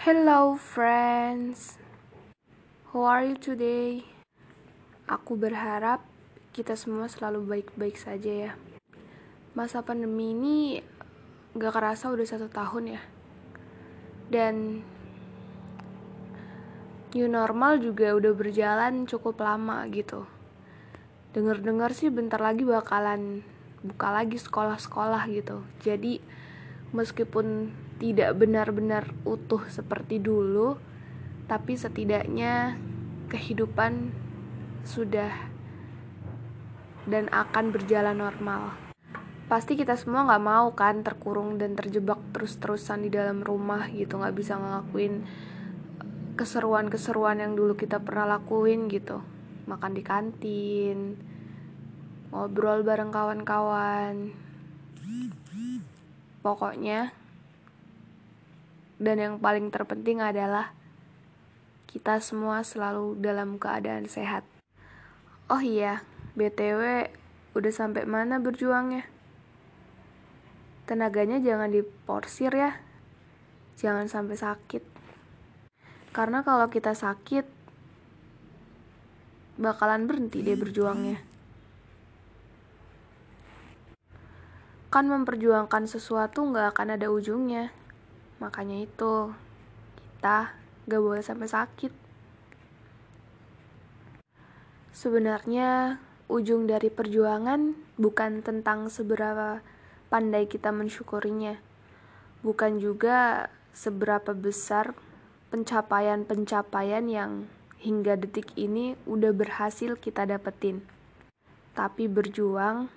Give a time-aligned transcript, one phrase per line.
[0.00, 1.76] Hello friends,
[2.88, 4.00] how are you today?
[5.04, 6.00] Aku berharap
[6.56, 8.52] kita semua selalu baik-baik saja ya.
[9.52, 10.80] Masa pandemi ini
[11.52, 13.02] gak kerasa udah satu tahun ya.
[14.32, 14.80] Dan
[17.12, 20.24] new normal juga udah berjalan cukup lama gitu.
[21.36, 23.44] Dengar-dengar sih bentar lagi bakalan
[23.84, 25.60] buka lagi sekolah-sekolah gitu.
[25.84, 26.24] Jadi
[26.96, 27.68] meskipun
[28.00, 30.80] tidak benar-benar utuh seperti dulu,
[31.44, 32.80] tapi setidaknya
[33.28, 34.08] kehidupan
[34.88, 35.30] sudah
[37.04, 38.72] dan akan berjalan normal.
[39.52, 44.32] Pasti kita semua nggak mau kan terkurung dan terjebak terus-terusan di dalam rumah gitu, nggak
[44.34, 45.28] bisa ngelakuin
[46.40, 49.20] keseruan-keseruan yang dulu kita pernah lakuin gitu.
[49.68, 50.98] Makan di kantin,
[52.32, 54.32] ngobrol bareng kawan-kawan.
[56.40, 57.12] Pokoknya
[59.00, 60.76] dan yang paling terpenting adalah
[61.88, 64.44] kita semua selalu dalam keadaan sehat.
[65.48, 66.04] Oh iya,
[66.36, 67.10] BTW
[67.56, 69.08] udah sampai mana berjuangnya?
[70.86, 72.78] Tenaganya jangan diporsir ya.
[73.80, 74.84] Jangan sampai sakit.
[76.12, 77.48] Karena kalau kita sakit
[79.58, 81.18] bakalan berhenti deh berjuangnya.
[84.92, 87.79] Kan memperjuangkan sesuatu nggak akan ada ujungnya.
[88.40, 89.30] Makanya itu,
[90.16, 90.56] kita
[90.88, 91.92] gak boleh sampai sakit.
[94.96, 99.60] Sebenarnya, ujung dari perjuangan bukan tentang seberapa
[100.08, 101.60] pandai kita mensyukurinya.
[102.40, 104.96] Bukan juga seberapa besar
[105.52, 107.46] pencapaian-pencapaian yang
[107.80, 110.84] hingga detik ini udah berhasil kita dapetin.
[111.72, 112.92] Tapi berjuang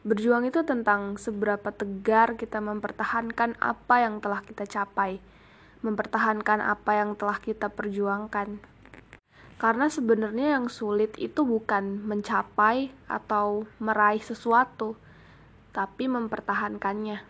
[0.00, 5.20] Berjuang itu tentang seberapa tegar kita mempertahankan apa yang telah kita capai,
[5.84, 8.64] mempertahankan apa yang telah kita perjuangkan.
[9.60, 14.96] Karena sebenarnya yang sulit itu bukan mencapai atau meraih sesuatu,
[15.76, 17.20] tapi mempertahankannya.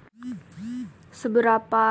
[1.11, 1.87] Seberapa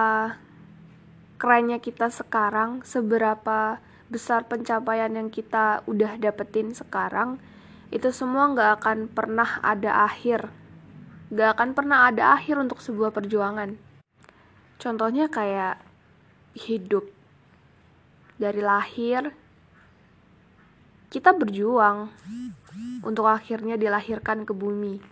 [1.36, 7.36] kerennya kita sekarang, seberapa besar pencapaian yang kita udah dapetin sekarang,
[7.92, 10.56] itu semua nggak akan pernah ada akhir
[11.30, 13.78] gak akan pernah ada akhir untuk sebuah perjuangan.
[14.82, 15.78] Contohnya kayak
[16.58, 17.06] hidup.
[18.40, 19.30] Dari lahir,
[21.14, 22.10] kita berjuang
[23.06, 25.04] untuk akhirnya dilahirkan ke bumi.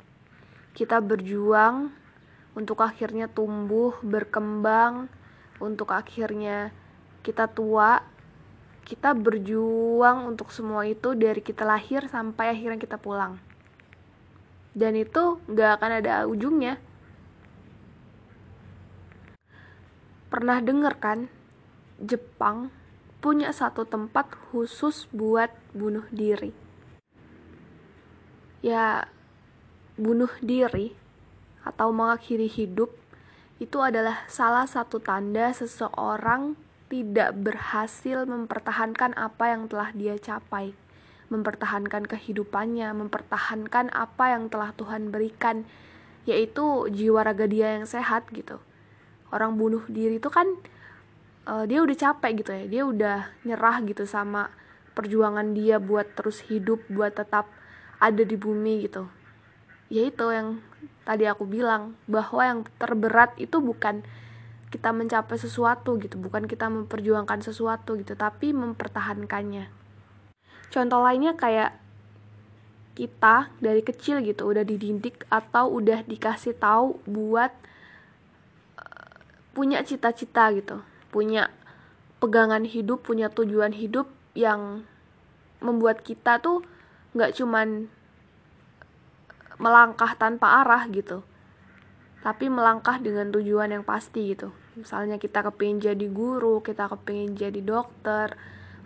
[0.73, 1.93] Kita berjuang
[2.57, 5.11] untuk akhirnya tumbuh, berkembang,
[5.61, 6.73] untuk akhirnya
[7.21, 8.01] kita tua.
[8.87, 13.46] Kita berjuang untuk semua itu dari kita lahir sampai akhirnya kita pulang
[14.77, 16.77] dan itu gak akan ada ujungnya.
[20.29, 21.19] Pernah denger kan?
[21.97, 22.69] Jepang
[23.17, 26.53] punya satu tempat khusus buat bunuh diri.
[28.61, 29.09] Ya
[29.97, 30.93] bunuh diri
[31.65, 32.93] atau mengakhiri hidup
[33.57, 36.53] itu adalah salah satu tanda seseorang
[36.85, 40.77] tidak berhasil mempertahankan apa yang telah dia capai
[41.27, 45.67] mempertahankan kehidupannya, mempertahankan apa yang telah Tuhan berikan,
[46.23, 48.59] yaitu jiwa raga dia yang sehat gitu.
[49.31, 50.47] Orang bunuh diri itu kan
[51.47, 54.51] uh, dia udah capek gitu ya, dia udah nyerah gitu sama
[54.95, 57.51] perjuangan dia buat terus hidup, buat tetap
[57.99, 59.07] ada di bumi gitu.
[59.87, 60.59] Ya itu yang
[61.07, 64.03] tadi aku bilang bahwa yang terberat itu bukan
[64.67, 69.86] kita mencapai sesuatu gitu, bukan kita memperjuangkan sesuatu gitu, tapi mempertahankannya.
[70.73, 71.75] Contoh lainnya kayak
[72.97, 77.53] kita dari kecil gitu udah dididik atau udah dikasih tahu buat
[78.81, 79.15] uh,
[79.53, 80.81] punya cita-cita gitu,
[81.13, 81.53] punya
[82.17, 84.85] pegangan hidup, punya tujuan hidup yang
[85.61, 86.65] membuat kita tuh
[87.13, 87.89] nggak cuman
[89.57, 91.25] melangkah tanpa arah gitu
[92.27, 94.51] tapi melangkah dengan tujuan yang pasti gitu.
[94.75, 98.35] Misalnya kita kepingin jadi guru kita kepingin jadi dokter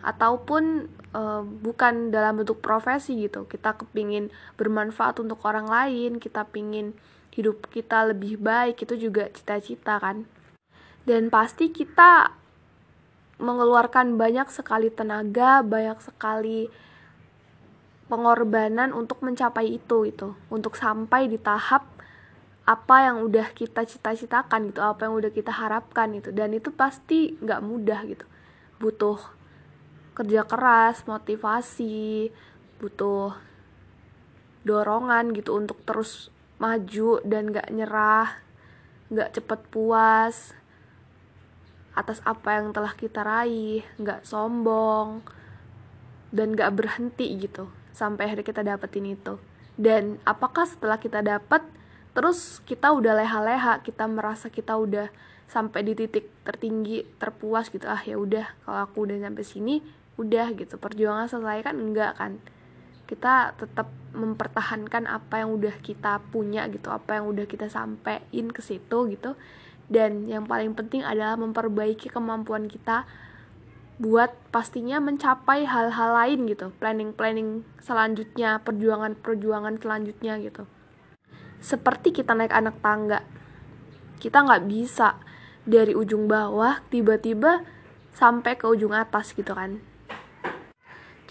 [0.02, 3.46] ataupun uh, bukan dalam bentuk profesi gitu.
[3.46, 6.94] Kita kepingin bermanfaat untuk orang lain kita pingin
[7.32, 10.28] hidup kita lebih baik itu juga cita-cita kan.
[11.06, 12.42] Dan pasti kita
[13.42, 16.70] mengeluarkan banyak sekali tenaga banyak sekali
[18.06, 21.90] pengorbanan untuk mencapai itu itu untuk sampai di tahap
[22.70, 27.34] apa yang udah kita cita-citakan gitu apa yang udah kita harapkan itu dan itu pasti
[27.42, 28.26] nggak mudah gitu.
[28.78, 29.41] Butuh
[30.22, 32.30] kerja keras, motivasi,
[32.78, 33.34] butuh
[34.62, 36.30] dorongan gitu untuk terus
[36.62, 38.38] maju dan gak nyerah,
[39.10, 40.54] gak cepet puas.
[41.92, 45.20] atas apa yang telah kita raih nggak sombong
[46.32, 49.36] dan nggak berhenti gitu sampai akhirnya kita dapetin itu
[49.76, 51.60] dan apakah setelah kita dapat
[52.16, 55.12] terus kita udah leha-leha kita merasa kita udah
[55.52, 59.76] sampai di titik tertinggi terpuas gitu ah ya udah kalau aku udah sampai sini
[60.20, 62.42] udah gitu perjuangan selesai kan enggak kan.
[63.08, 68.62] Kita tetap mempertahankan apa yang udah kita punya gitu apa yang udah kita sampein ke
[68.64, 69.36] situ gitu.
[69.92, 73.04] Dan yang paling penting adalah memperbaiki kemampuan kita
[74.02, 80.64] buat pastinya mencapai hal-hal lain gitu planning-planning selanjutnya perjuangan-perjuangan selanjutnya gitu.
[81.62, 83.22] Seperti kita naik anak tangga
[84.22, 85.18] kita nggak bisa
[85.66, 87.66] dari ujung bawah tiba-tiba
[88.14, 89.82] sampai ke ujung atas gitu kan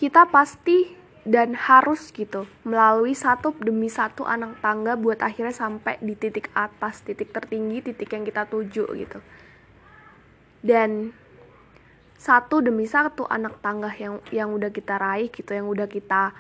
[0.01, 0.97] kita pasti
[1.29, 7.05] dan harus gitu melalui satu demi satu anak tangga buat akhirnya sampai di titik atas
[7.05, 9.21] titik tertinggi titik yang kita tuju gitu.
[10.65, 11.13] Dan
[12.17, 16.33] satu demi satu anak tangga yang yang udah kita raih gitu yang udah kita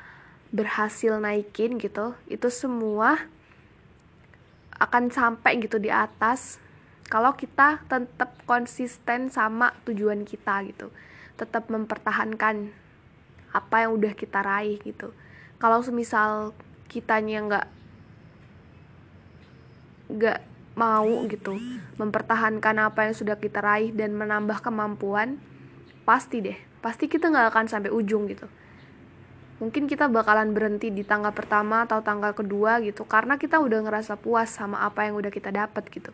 [0.48, 3.20] berhasil naikin gitu itu semua
[4.80, 6.56] akan sampai gitu di atas
[7.12, 10.88] kalau kita tetap konsisten sama tujuan kita gitu.
[11.36, 12.72] Tetap mempertahankan
[13.50, 15.10] apa yang udah kita raih gitu.
[15.60, 16.54] Kalau semisal
[16.90, 17.66] kitanya nggak
[20.10, 20.40] nggak
[20.74, 21.54] mau gitu
[21.98, 25.38] mempertahankan apa yang sudah kita raih dan menambah kemampuan
[26.06, 26.58] pasti deh.
[26.80, 28.48] Pasti kita nggak akan sampai ujung gitu.
[29.60, 34.16] Mungkin kita bakalan berhenti di tangga pertama atau tangga kedua gitu karena kita udah ngerasa
[34.16, 36.10] puas sama apa yang udah kita dapat gitu.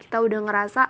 [0.00, 0.88] Kita udah ngerasa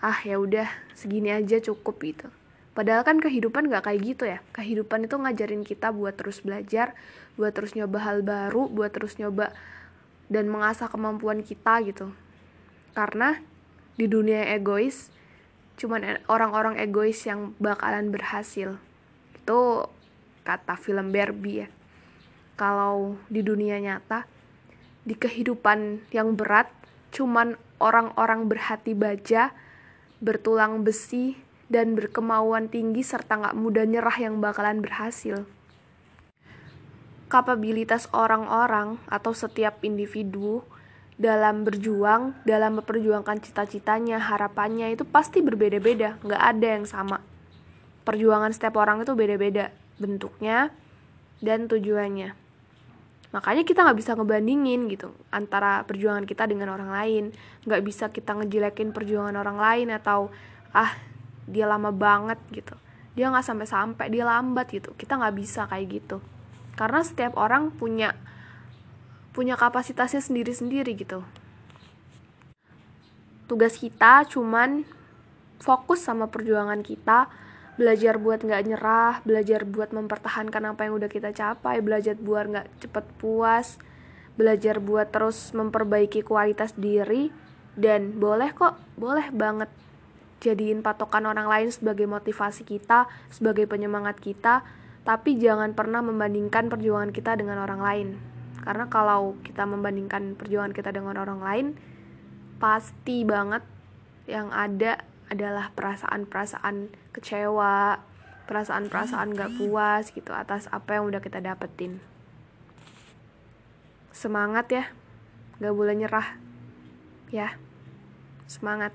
[0.00, 0.64] ah ya udah
[0.96, 2.28] segini aja cukup gitu
[2.72, 4.38] padahal kan kehidupan gak kayak gitu ya.
[4.54, 6.94] Kehidupan itu ngajarin kita buat terus belajar
[7.38, 9.54] buat terus nyoba hal baru buat terus nyoba
[10.30, 12.12] dan mengasah kemampuan kita gitu.
[12.94, 13.38] Karena
[13.98, 15.10] di dunia egois
[15.80, 18.76] cuman e, orang-orang egois yang bakalan berhasil.
[19.34, 19.88] Itu
[20.44, 21.68] kata film Barbie ya.
[22.60, 24.28] Kalau di dunia nyata
[25.00, 26.68] di kehidupan yang berat
[27.10, 29.50] cuman orang-orang berhati baja,
[30.20, 31.34] bertulang besi,
[31.70, 35.46] dan berkemauan tinggi serta gak mudah nyerah yang bakalan berhasil.
[37.30, 40.66] Kapabilitas orang-orang atau setiap individu
[41.14, 47.22] dalam berjuang, dalam memperjuangkan cita-citanya, harapannya itu pasti berbeda-beda, nggak ada yang sama.
[48.02, 49.70] Perjuangan setiap orang itu beda-beda
[50.00, 50.74] bentuknya
[51.38, 52.50] dan tujuannya
[53.30, 57.24] makanya kita nggak bisa ngebandingin gitu antara perjuangan kita dengan orang lain
[57.62, 60.34] nggak bisa kita ngejelekin perjuangan orang lain atau
[60.74, 60.98] ah
[61.50, 62.74] dia lama banget gitu.
[63.18, 64.94] Dia nggak sampai sampai dia lambat gitu.
[64.94, 66.22] Kita nggak bisa kayak gitu.
[66.78, 68.14] Karena setiap orang punya
[69.30, 71.22] punya kapasitasnya sendiri-sendiri gitu.
[73.46, 74.86] Tugas kita cuman
[75.58, 77.26] fokus sama perjuangan kita.
[77.76, 82.68] Belajar buat nggak nyerah belajar buat mempertahankan apa yang udah kita capai belajar buat nggak
[82.84, 83.80] cepet puas
[84.36, 87.28] belajar buat terus memperbaiki kualitas diri.
[87.76, 89.70] Dan boleh kok boleh banget
[90.40, 94.64] jadiin patokan orang lain sebagai motivasi kita sebagai penyemangat kita
[95.04, 98.08] tapi jangan pernah membandingkan perjuangan kita dengan orang lain
[98.60, 101.66] karena kalau kita membandingkan perjuangan kita dengan orang lain
[102.60, 103.64] pasti banget
[104.28, 105.00] yang ada
[105.30, 108.02] adalah perasaan-perasaan kecewa,
[108.50, 112.02] perasaan-perasaan gak puas gitu atas apa yang udah kita dapetin.
[114.10, 114.84] Semangat ya,
[115.62, 116.36] gak boleh nyerah.
[117.30, 117.54] Ya,
[118.50, 118.90] semangat.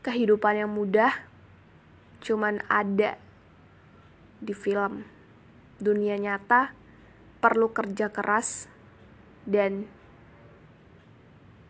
[0.00, 1.12] Kehidupan yang mudah
[2.20, 3.16] cuman ada
[4.40, 5.04] di film.
[5.80, 6.76] Dunia nyata
[7.40, 8.68] perlu kerja keras
[9.48, 9.88] dan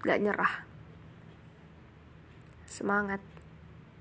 [0.03, 0.55] gak nyerah.
[2.67, 3.30] Semangat.